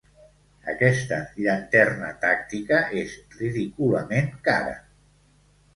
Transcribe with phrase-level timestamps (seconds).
[0.71, 4.79] Aquesta llanterna tàctica és ridículament cara.